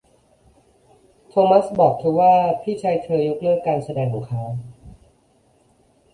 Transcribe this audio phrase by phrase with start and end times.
[1.29, 4.41] โทมัสบอกเธอว่าพี่ชายเธอยกเลิกการแสดงของเขา